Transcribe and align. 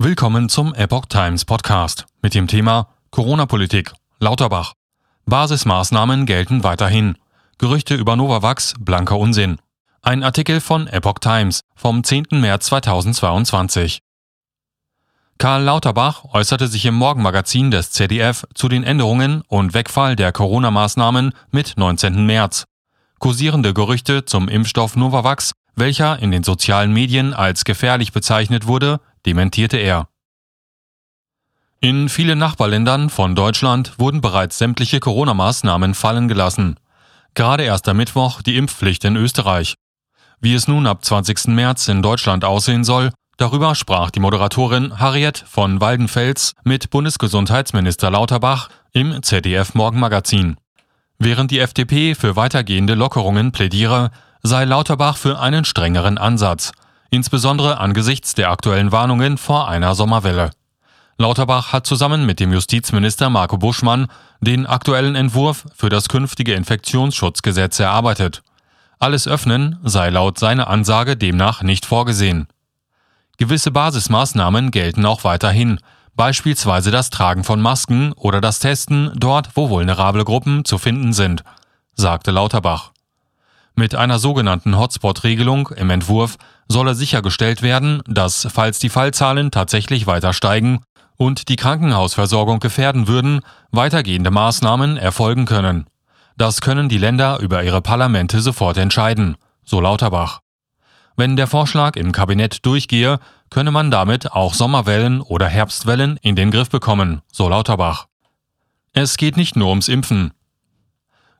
Willkommen 0.00 0.48
zum 0.48 0.76
Epoch 0.76 1.06
Times 1.06 1.44
Podcast 1.44 2.06
mit 2.22 2.32
dem 2.32 2.46
Thema 2.46 2.86
Corona-Politik. 3.10 3.92
Lauterbach. 4.20 4.74
Basismaßnahmen 5.26 6.24
gelten 6.24 6.62
weiterhin. 6.62 7.18
Gerüchte 7.58 7.96
über 7.96 8.14
Novavax 8.14 8.74
blanker 8.78 9.18
Unsinn. 9.18 9.58
Ein 10.00 10.22
Artikel 10.22 10.60
von 10.60 10.86
Epoch 10.86 11.18
Times 11.18 11.62
vom 11.74 12.04
10. 12.04 12.26
März 12.30 12.66
2022. 12.66 13.98
Karl 15.36 15.64
Lauterbach 15.64 16.26
äußerte 16.32 16.68
sich 16.68 16.86
im 16.86 16.94
Morgenmagazin 16.94 17.72
des 17.72 17.90
ZDF 17.90 18.46
zu 18.54 18.68
den 18.68 18.84
Änderungen 18.84 19.42
und 19.48 19.74
Wegfall 19.74 20.14
der 20.14 20.30
Corona-Maßnahmen 20.30 21.32
mit 21.50 21.72
19. 21.76 22.24
März. 22.24 22.66
Kursierende 23.18 23.74
Gerüchte 23.74 24.24
zum 24.24 24.48
Impfstoff 24.48 24.94
Novavax, 24.94 25.50
welcher 25.74 26.20
in 26.20 26.30
den 26.30 26.44
sozialen 26.44 26.92
Medien 26.92 27.34
als 27.34 27.64
gefährlich 27.64 28.12
bezeichnet 28.12 28.68
wurde, 28.68 29.00
dementierte 29.28 29.76
er. 29.76 30.08
In 31.80 32.08
vielen 32.08 32.38
Nachbarländern 32.38 33.10
von 33.10 33.34
Deutschland 33.34 33.98
wurden 33.98 34.22
bereits 34.22 34.56
sämtliche 34.56 35.00
Corona-Maßnahmen 35.00 35.94
fallen 35.94 36.28
gelassen. 36.28 36.80
Gerade 37.34 37.64
erst 37.64 37.86
am 37.88 37.98
Mittwoch 37.98 38.40
die 38.40 38.56
Impfpflicht 38.56 39.04
in 39.04 39.16
Österreich. 39.16 39.74
Wie 40.40 40.54
es 40.54 40.66
nun 40.66 40.86
ab 40.86 41.04
20. 41.04 41.48
März 41.48 41.88
in 41.88 42.02
Deutschland 42.02 42.44
aussehen 42.44 42.84
soll, 42.84 43.10
Darüber 43.40 43.76
sprach 43.76 44.10
die 44.10 44.18
Moderatorin 44.18 44.98
Harriet 44.98 45.44
von 45.46 45.80
Waldenfels 45.80 46.54
mit 46.64 46.90
Bundesgesundheitsminister 46.90 48.10
Lauterbach 48.10 48.68
im 48.90 49.22
ZDF 49.22 49.74
Morgenmagazin. 49.74 50.56
Während 51.20 51.52
die 51.52 51.60
FDP 51.60 52.16
für 52.16 52.34
weitergehende 52.34 52.94
Lockerungen 52.94 53.52
plädiere, 53.52 54.10
sei 54.42 54.64
Lauterbach 54.64 55.16
für 55.16 55.38
einen 55.38 55.64
strengeren 55.64 56.18
Ansatz, 56.18 56.72
insbesondere 57.10 57.78
angesichts 57.78 58.34
der 58.34 58.50
aktuellen 58.50 58.92
Warnungen 58.92 59.38
vor 59.38 59.68
einer 59.68 59.94
Sommerwelle. 59.94 60.50
Lauterbach 61.16 61.72
hat 61.72 61.86
zusammen 61.86 62.26
mit 62.26 62.38
dem 62.38 62.52
Justizminister 62.52 63.28
Marco 63.28 63.58
Buschmann 63.58 64.06
den 64.40 64.66
aktuellen 64.66 65.16
Entwurf 65.16 65.66
für 65.74 65.88
das 65.88 66.08
künftige 66.08 66.54
Infektionsschutzgesetz 66.54 67.80
erarbeitet. 67.80 68.42
Alles 69.00 69.26
öffnen 69.26 69.78
sei 69.82 70.10
laut 70.10 70.38
seiner 70.38 70.68
Ansage 70.68 71.16
demnach 71.16 71.62
nicht 71.62 71.86
vorgesehen. 71.86 72.46
Gewisse 73.36 73.70
Basismaßnahmen 73.70 74.70
gelten 74.70 75.06
auch 75.06 75.24
weiterhin, 75.24 75.80
beispielsweise 76.14 76.90
das 76.90 77.10
Tragen 77.10 77.44
von 77.44 77.60
Masken 77.60 78.12
oder 78.12 78.40
das 78.40 78.58
Testen 78.58 79.12
dort, 79.16 79.50
wo 79.56 79.70
vulnerable 79.70 80.24
Gruppen 80.24 80.64
zu 80.64 80.78
finden 80.78 81.12
sind, 81.12 81.42
sagte 81.94 82.30
Lauterbach. 82.32 82.92
Mit 83.78 83.94
einer 83.94 84.18
sogenannten 84.18 84.76
Hotspot-Regelung 84.76 85.68
im 85.68 85.90
Entwurf 85.90 86.36
solle 86.66 86.96
sichergestellt 86.96 87.62
werden, 87.62 88.02
dass, 88.08 88.48
falls 88.52 88.80
die 88.80 88.88
Fallzahlen 88.88 89.52
tatsächlich 89.52 90.08
weiter 90.08 90.32
steigen 90.32 90.80
und 91.16 91.48
die 91.48 91.54
Krankenhausversorgung 91.54 92.58
gefährden 92.58 93.06
würden, 93.06 93.38
weitergehende 93.70 94.32
Maßnahmen 94.32 94.96
erfolgen 94.96 95.44
können. 95.44 95.86
Das 96.36 96.60
können 96.60 96.88
die 96.88 96.98
Länder 96.98 97.38
über 97.38 97.62
ihre 97.62 97.80
Parlamente 97.80 98.40
sofort 98.40 98.78
entscheiden, 98.78 99.36
so 99.64 99.80
Lauterbach. 99.80 100.40
Wenn 101.16 101.36
der 101.36 101.46
Vorschlag 101.46 101.94
im 101.94 102.10
Kabinett 102.10 102.66
durchgehe, 102.66 103.20
könne 103.48 103.70
man 103.70 103.92
damit 103.92 104.32
auch 104.32 104.54
Sommerwellen 104.54 105.20
oder 105.20 105.46
Herbstwellen 105.46 106.18
in 106.20 106.34
den 106.34 106.50
Griff 106.50 106.68
bekommen, 106.68 107.22
so 107.30 107.48
Lauterbach. 107.48 108.08
Es 108.92 109.18
geht 109.18 109.36
nicht 109.36 109.54
nur 109.54 109.68
ums 109.68 109.86
Impfen. 109.86 110.32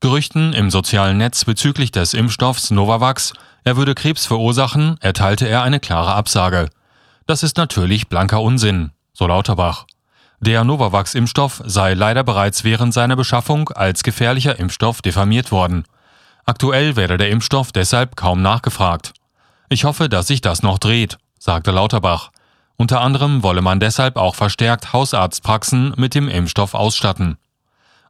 Gerüchten 0.00 0.52
im 0.52 0.70
sozialen 0.70 1.18
Netz 1.18 1.44
bezüglich 1.44 1.90
des 1.90 2.14
Impfstoffs 2.14 2.70
Novavax, 2.70 3.32
er 3.64 3.76
würde 3.76 3.94
Krebs 3.94 4.26
verursachen, 4.26 4.96
erteilte 5.00 5.48
er 5.48 5.62
eine 5.62 5.80
klare 5.80 6.14
Absage. 6.14 6.68
Das 7.26 7.42
ist 7.42 7.56
natürlich 7.56 8.08
blanker 8.08 8.42
Unsinn, 8.42 8.90
so 9.14 9.26
Lauterbach. 9.26 9.86
Der 10.40 10.62
Novavax-Impfstoff 10.62 11.62
sei 11.64 11.94
leider 11.94 12.22
bereits 12.22 12.64
während 12.64 12.92
seiner 12.92 13.16
Beschaffung 13.16 13.70
als 13.70 14.02
gefährlicher 14.02 14.58
Impfstoff 14.58 15.00
diffamiert 15.00 15.50
worden. 15.50 15.84
Aktuell 16.44 16.96
werde 16.96 17.16
der 17.16 17.30
Impfstoff 17.30 17.72
deshalb 17.72 18.16
kaum 18.16 18.42
nachgefragt. 18.42 19.14
Ich 19.70 19.84
hoffe, 19.84 20.10
dass 20.10 20.26
sich 20.26 20.42
das 20.42 20.62
noch 20.62 20.78
dreht, 20.78 21.16
sagte 21.38 21.70
Lauterbach. 21.70 22.30
Unter 22.76 23.00
anderem 23.00 23.42
wolle 23.42 23.62
man 23.62 23.80
deshalb 23.80 24.16
auch 24.16 24.34
verstärkt 24.34 24.92
Hausarztpraxen 24.92 25.94
mit 25.96 26.14
dem 26.14 26.28
Impfstoff 26.28 26.74
ausstatten. 26.74 27.38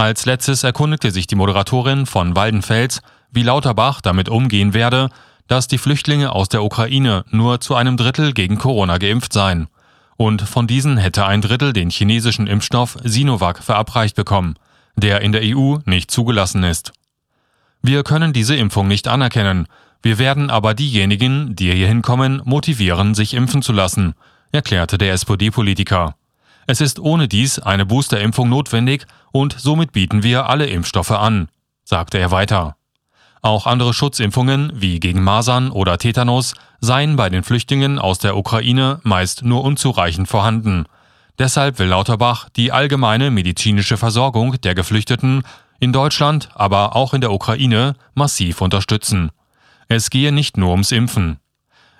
Als 0.00 0.24
letztes 0.24 0.64
erkundigte 0.64 1.10
sich 1.10 1.26
die 1.26 1.34
Moderatorin 1.34 2.06
von 2.06 2.34
Waldenfels, 2.34 3.02
wie 3.32 3.42
Lauterbach 3.42 4.00
damit 4.00 4.30
umgehen 4.30 4.72
werde, 4.72 5.10
dass 5.46 5.68
die 5.68 5.76
Flüchtlinge 5.76 6.32
aus 6.32 6.48
der 6.48 6.64
Ukraine 6.64 7.26
nur 7.28 7.60
zu 7.60 7.74
einem 7.74 7.98
Drittel 7.98 8.32
gegen 8.32 8.56
Corona 8.56 8.96
geimpft 8.96 9.34
seien. 9.34 9.68
Und 10.16 10.40
von 10.40 10.66
diesen 10.66 10.96
hätte 10.96 11.26
ein 11.26 11.42
Drittel 11.42 11.74
den 11.74 11.90
chinesischen 11.90 12.46
Impfstoff 12.46 12.96
Sinovac 13.04 13.62
verabreicht 13.62 14.16
bekommen, 14.16 14.54
der 14.96 15.20
in 15.20 15.32
der 15.32 15.42
EU 15.44 15.76
nicht 15.84 16.10
zugelassen 16.10 16.64
ist. 16.64 16.92
Wir 17.82 18.02
können 18.02 18.32
diese 18.32 18.56
Impfung 18.56 18.88
nicht 18.88 19.06
anerkennen, 19.06 19.66
wir 20.00 20.16
werden 20.16 20.48
aber 20.48 20.72
diejenigen, 20.72 21.54
die 21.56 21.72
hier 21.72 21.88
hinkommen, 21.88 22.40
motivieren, 22.46 23.14
sich 23.14 23.34
impfen 23.34 23.60
zu 23.60 23.74
lassen, 23.74 24.14
erklärte 24.50 24.96
der 24.96 25.12
SPD-Politiker. 25.12 26.14
Es 26.70 26.80
ist 26.80 27.00
ohne 27.00 27.26
dies 27.26 27.58
eine 27.58 27.84
Boosterimpfung 27.84 28.48
notwendig 28.48 29.04
und 29.32 29.56
somit 29.58 29.90
bieten 29.90 30.22
wir 30.22 30.48
alle 30.48 30.66
Impfstoffe 30.66 31.10
an, 31.10 31.48
sagte 31.82 32.18
er 32.18 32.30
weiter. 32.30 32.76
Auch 33.42 33.66
andere 33.66 33.92
Schutzimpfungen 33.92 34.70
wie 34.76 35.00
gegen 35.00 35.20
Masern 35.20 35.72
oder 35.72 35.98
Tetanus 35.98 36.54
seien 36.80 37.16
bei 37.16 37.28
den 37.28 37.42
Flüchtlingen 37.42 37.98
aus 37.98 38.20
der 38.20 38.36
Ukraine 38.36 39.00
meist 39.02 39.42
nur 39.42 39.64
unzureichend 39.64 40.28
vorhanden. 40.28 40.84
Deshalb 41.40 41.80
will 41.80 41.88
Lauterbach 41.88 42.48
die 42.50 42.70
allgemeine 42.70 43.32
medizinische 43.32 43.96
Versorgung 43.96 44.60
der 44.60 44.76
Geflüchteten 44.76 45.42
in 45.80 45.92
Deutschland, 45.92 46.50
aber 46.54 46.94
auch 46.94 47.14
in 47.14 47.20
der 47.20 47.32
Ukraine 47.32 47.94
massiv 48.14 48.60
unterstützen. 48.60 49.32
Es 49.88 50.08
gehe 50.08 50.30
nicht 50.30 50.56
nur 50.56 50.70
ums 50.70 50.92
Impfen. 50.92 51.40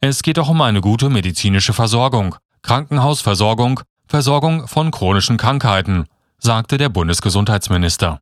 Es 0.00 0.24
geht 0.24 0.40
auch 0.40 0.48
um 0.48 0.60
eine 0.60 0.80
gute 0.80 1.08
medizinische 1.08 1.72
Versorgung, 1.72 2.34
Krankenhausversorgung, 2.62 3.82
Versorgung 4.08 4.68
von 4.68 4.90
chronischen 4.90 5.36
Krankheiten, 5.36 6.06
sagte 6.38 6.78
der 6.78 6.88
Bundesgesundheitsminister. 6.88 8.20